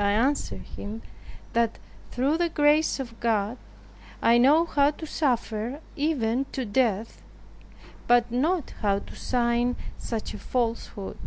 [0.00, 1.02] I answered him,
[1.52, 1.78] that
[2.10, 3.58] "through the grace of God,
[4.20, 7.22] I know how to suffer, even to death,
[8.08, 11.18] but not how to sign such a falsehood."